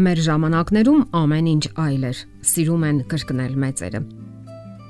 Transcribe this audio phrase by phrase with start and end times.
[0.00, 2.18] Մեր ժամանակներում ամեն ինչ այլ էր։
[2.50, 3.98] Սիրում են կրկնել մեծերը։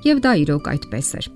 [0.06, 1.26] Եվ դա իրոք այդպես էր։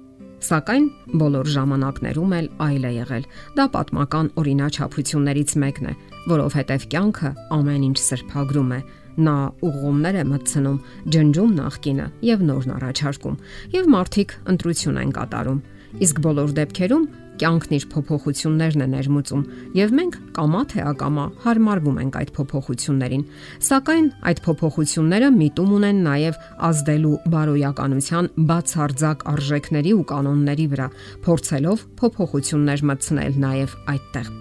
[0.45, 0.84] Սակայն
[1.22, 3.26] բոլոր ժամանակներում էլ այլ է եղել։
[3.58, 5.95] Դա պատմական օրինաչափություններից մեկն է,
[6.30, 8.80] որովհետև կյանքը ամեն ինչ սրբագրում է։
[9.25, 9.36] Նա
[9.66, 10.79] ուղումներ է մտցնում,
[11.14, 13.36] ջնջում նախկինը եւ նորն առաջարկում,
[13.75, 15.62] եւ մարդիկ ընտրություն են կատարում։
[16.04, 17.04] Իսկ բոլոր դեպքերում
[17.40, 19.43] կյանքն իր փոփոխություններն է ներմուծում,
[19.79, 23.24] եւ մենք կամա թե ակամա հարմարվում ենք այդ փոփոխություններին։
[23.68, 26.38] Սակայն այդ փոփոխությունները միտում ունեն նաեւ
[26.68, 30.88] ազդելու բարոյականության բացարձակ արժեքների ու կանոնների վրա,
[31.26, 34.32] փորձելով փոփոխություններ մտցնել նաեւ այդտեղ։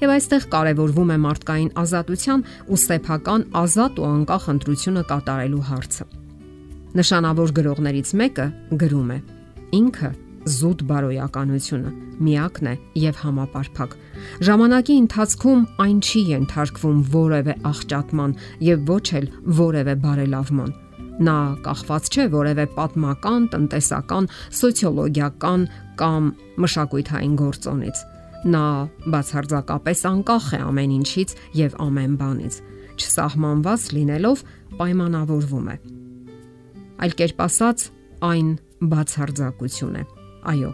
[0.00, 6.06] Եվ այստեղ կարևորվում է մարդկային ազատության ու սեփական ազատ ու անկախ ընտրությունը կատարելու հարցը։
[7.00, 8.46] Նշանավոր գրողներից մեկը
[8.80, 9.18] գրում է.
[9.76, 10.10] Ինքը
[10.48, 11.90] զուտ բարոյականությունը
[12.24, 13.96] միակն է եւ համապարփակ։
[14.46, 19.26] Ժամանակի ընթացքում այն չի ենթարկվում որևէ աղճատման եւ ոչ էլ
[19.60, 20.70] որևէ բարելավման։
[21.20, 24.28] Նա կախված չէ որևէ պատմական, տնտեսական,
[24.60, 25.66] սոցիոլոգիական
[26.00, 26.30] կամ
[26.64, 28.00] մշակութային գործոնից։
[28.54, 28.64] Նա
[29.12, 32.54] բացարձակապես անկախ է ամեն ինչից եւ ամեն բանից,
[32.96, 34.44] չսահմանված լինելով
[34.80, 35.76] պայմանավորվում է։
[37.04, 37.84] Այլ կերպ ասած,
[38.30, 38.48] այն
[38.80, 40.06] բացարձակություն է
[40.48, 40.70] Այո,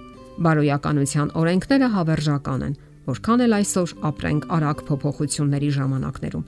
[0.47, 2.75] բարոյականության օրենքները հավերժական են,
[3.06, 6.47] որքան էլ այսօր ապրենք արագ փոփոխությունների ժամանակներում։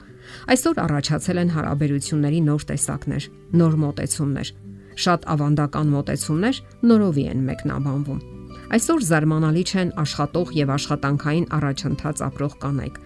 [0.52, 4.48] Այսօր առաջացել են հարաբերությունների նոր տեսակներ, նոր մոտեցումներ։
[4.98, 6.60] Շատ ավանդական մոտեցումներ
[6.90, 8.20] նորովի են մեկնաբանվում։
[8.68, 12.96] Այսօր զարմանալի չեն աշխատող եւ աշխատանքային առաջընթաց ապրող կանայք։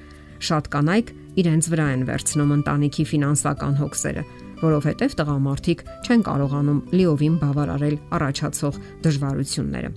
[0.42, 4.24] Շատ կանայք իրենց վրա են վերցնում ընտանիքի ֆինանսական հոգսերը,
[4.62, 9.92] որովհետև տղամարդիկ չեն կարողանում լիովին բավարարել առաջացող դժվարությունները։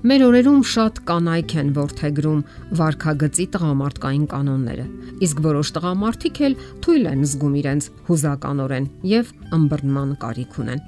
[0.00, 2.38] Մեր օրերում շատ կանայք են որթեգրում
[2.78, 4.86] վարքագծի տղամարդկային կանոնները,
[5.26, 6.54] իսկ որոշ տղամարդիկ էլ
[6.86, 10.80] թույլ են զգում իրենց հուզականորեն եւ ըմբռնման կարիք ունեն։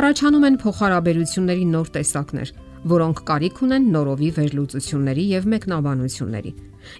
[0.00, 2.52] Առաջանում են փոխհարաբերությունների նոր տեսակներ,
[2.98, 6.52] որոնք կարիք ունեն նորովի վերլուծությունների եւ մեկնաբանությունների։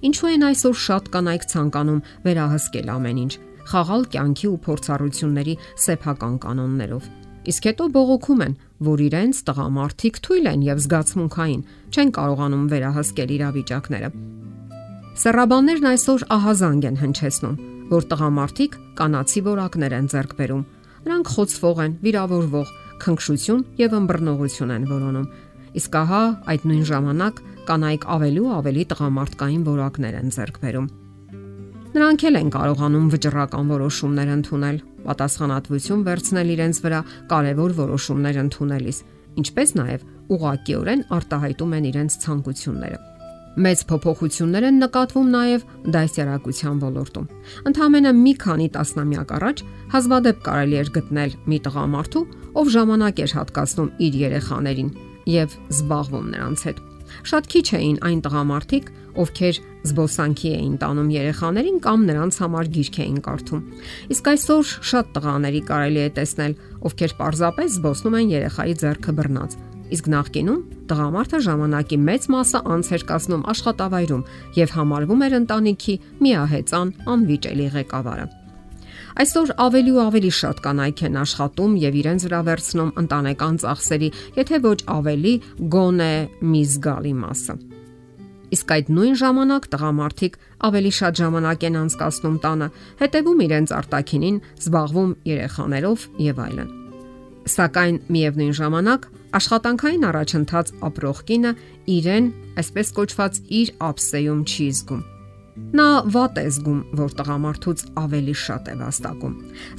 [0.09, 3.33] Ինչու են այսօր շատ կանայք ցանկանում վերահսկել ամեն ինչ,
[3.69, 7.09] խաղալ կյանքի ու փորձառությունների սեփական կանոններով։
[7.49, 8.55] Իսկ հետո բողոքում են,
[8.89, 14.11] որ իրենց տղամարդիկ թույլ են եւ զգացմունքային, չեն կարողանում վերահսկել իրավիճակները։
[15.19, 17.57] Սեռաբաններն այսօր ահազանգ են հնչեցնում,
[17.89, 20.63] որ տղամարդիկ կանացի որակներ են ձեռք բերում։
[21.09, 25.29] Նրանք խոցվող են, վիրավորվող, քնքշություն եւ ըմբռնողություն են որոնում։
[25.79, 30.89] Իսկ ահա այդ նույն ժամանակ կանայք ավելի ու ավելի տղամարդկային որակներ են ձեռք բերում։
[31.99, 37.01] Նրանք էլ են կարողանում վճռական որոշումներ ընդունել, պատասխանատվություն վերցնել իրենց վրա
[37.33, 39.01] կարևոր որոշումներ ընդունելիս,
[39.43, 40.05] ինչպես նաև
[40.37, 43.01] ուղղակիորեն արտահայտում են իրենց ցանկությունները։
[43.67, 45.65] Մեծ փոփոխություններ են նկատվում նաև
[45.99, 47.27] դասյարակության ոլորտում։
[47.73, 49.63] Ընդհանրապես մի քանի տասնամյակ առաջ
[49.99, 52.25] հազվադեպ կարելի էր գտնել մի տղամարդու,
[52.63, 54.95] ով ժամանակ էր հատկացնում իր երեխաներին
[55.35, 56.79] եւ զբաղվում նրանց հետ։
[57.29, 58.87] Շատ քիչ էին այն տղամարդիկ,
[59.19, 63.63] ովքեր զբոսանքի էին տանում երեխաներին կամ նրանց համար գիրք էին կարդում։
[64.15, 66.57] Իսկ այսօր շատ տղաների կարելի է տեսնել,
[66.89, 69.57] ովքեր պարզապես զբոսնում են երեխայի ձեռքը բռնած։
[69.89, 74.27] Իսկ նախկինում տղամարդը ժամանակի մեծ մասը անց էր կասնում աշխատավայրում
[74.59, 75.95] եւ համարվում էր ընտանիքի
[76.27, 78.27] միահեծան անվիճելի ղեկավարը։
[79.19, 84.61] Այսօր ավելի ու ավելի շատ կանայք են աշխատում եւ իրենց վրա վերցնում ընտանեկան ծախսերի, եթե
[84.69, 85.35] ոչ ավելի,
[85.75, 86.13] գոնե
[86.53, 87.59] մի զգալի մասը։
[88.55, 90.39] Իսկ այդ նույն ժամանակ տղամարդիկ
[90.69, 92.69] ավելի շատ ժամանակ են անցկացնում տանը,
[93.03, 96.73] հետևում իրենց արտակինին, զբաղվում երեխաներով եւ այլն։
[97.49, 99.07] Սակայն միևնույն ժամանակ
[99.39, 101.53] աշխատանքային առաջընթաց ապրող կինը
[101.99, 102.33] իրեն,
[102.65, 105.07] այսպես կոչված, իր ապսեյում չի զգում
[105.69, 109.33] Նա վատ է զգում, որ տղամարդուց ավելի շատ է վաստակում։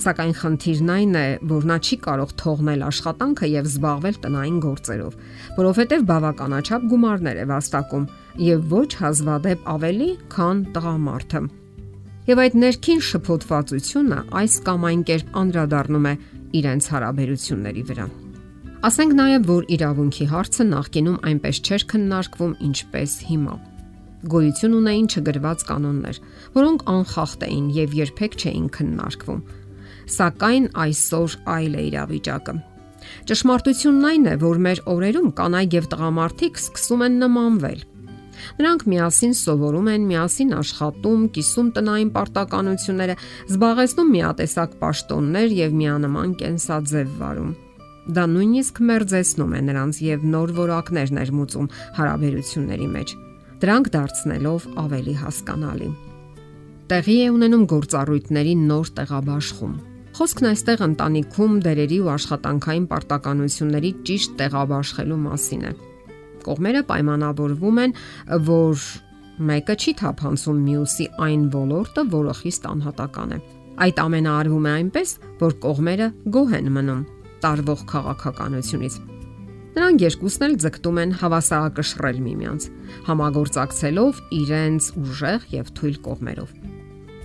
[0.03, 5.15] Սակայն խնդիրն այն է, որ նա չի կարող թողնել աշխատանքը եւ զբաղվել տնային գործերով,
[5.57, 8.05] որովհետեւ բավականաչափ գումարներ է վաստակում
[8.49, 11.41] եւ ոչ հազվադեպ ավելի, քան տղամարդը։
[12.29, 16.13] Եվ այդ ներքին շփոթվածությունը այս կամ այն կերպ անդրադառնում է
[16.59, 18.07] իրենց հարաբերությունների վրա։
[18.89, 23.57] Ասենք նաև, որ իրավունքի հարցը նախկինում այնպես չէր քննարկվում, ինչպես հիմա
[24.27, 26.17] գոյություն ունեին չգրված կանոններ,
[26.55, 29.39] որոնք անխախտ էին եւ երբեք չէին քննարկվում։
[30.09, 32.55] Սակայն այսօր այլ է իրավիճակը։
[33.29, 37.79] Ճշմարտությունն այն է, որ մեր օրերում կանայք եւ տղամարդիկ սկսում են նմանվել։
[38.59, 43.15] Նրանք միասին սովորում են, միասին աշխատում, կիսում տնային պարտականությունները,
[43.51, 47.55] զբաղեցնում միատեսակ պաշտոններ եւ միանման կենսաձև վարում։
[48.09, 53.17] Դա նույնիսկ մերձեցնում է նրանց եւ նոր որակներ ներմուծում հարաբերությունների մեջ
[53.59, 55.89] դրանք դարձնելով ավելի հասկանալի։
[56.89, 59.73] տեղի է ունենում գործառույթների նոր տեղաբաշխում։
[60.19, 65.73] Խոսքն այստեղ ընտանիքում դերերի ու աշխատանքային պարտականությունների ճիշտ տեղաբաշխելու մասին է։
[66.47, 67.93] Կողմերը պայմանավորվում են,
[68.49, 68.87] որ
[69.51, 73.39] մեկը չի թափանցում մյուսի այն ոլորտը, որը խիստ անհատական է։
[73.85, 75.15] Այդ ամենը արվում է այնպես,
[75.45, 77.05] որ կողմերը գոհ են մնում
[77.45, 78.99] տարվող քաղաքականությունից։
[79.79, 82.63] Նրանք երկուսն էլ ձգտում են հավասարակշռել միմյանց,
[83.05, 86.49] համագործակցելով իրենց ուժեղ եւ թույլ կողմերով։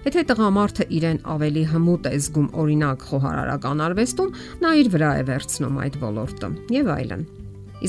[0.04, 4.30] Եթե տղամարդը իրեն ավելի հմուտ է զգում օրինակ խոհարարական արվեստում,
[4.62, 7.26] նա իր վրա է վերցնում այդ ոլորտը եւ այլն։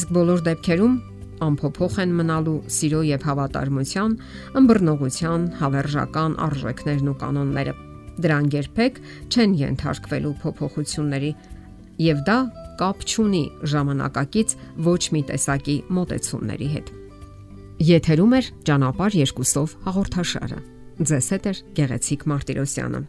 [0.01, 0.99] Իսկ բոլոր դեպքերում
[1.45, 4.19] ամփոփող են մնալու սիրո եւ հավատարմության,
[4.65, 7.79] ըմբռնողության, հավերժական արժեքներն ու կանոնները։
[8.25, 11.35] Դրան երբեք չեն ենթարկվելու փոփոխությունների
[12.01, 12.39] եւ դա
[12.79, 14.55] կապ չունի ժամանակակից
[14.87, 16.93] ոչ մի տեսակի մոտեցումների հետ։
[17.89, 20.59] Եթերում է ճանապար երկուսով հաղորդաշարը։
[20.95, 23.01] Ձեզ հետ է Գեղեցիկ Մարտիրոսյանը։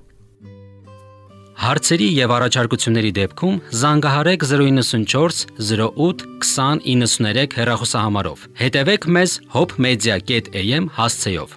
[1.56, 11.56] Հարցերի եւ առաջարկությունների դեպքում զանգահարեք 094 08 2093 հեռախոսահամարով։ Հետևեք մեզ hopmedia.am հասցեով։